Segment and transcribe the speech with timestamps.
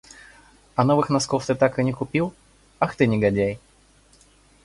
[0.75, 2.33] А новых носков ты так и не купил?
[2.79, 3.59] Ах, ты негодяй!